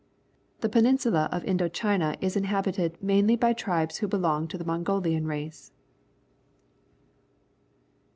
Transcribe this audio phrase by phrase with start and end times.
[0.61, 5.27] The peninsula of Indo China is inhabited mainly by tribes who belong to the Mongolian
[5.27, 5.71] race.